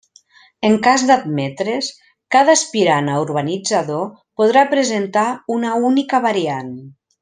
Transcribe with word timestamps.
En 0.69 0.77
cas 0.87 1.03
d'admetre's, 1.09 1.89
cada 2.37 2.57
aspirant 2.61 3.13
a 3.15 3.19
urbanitzador 3.27 4.03
podrà 4.43 4.67
presentar 4.75 5.31
una 5.61 5.79
única 5.95 6.27
variant. 6.31 6.79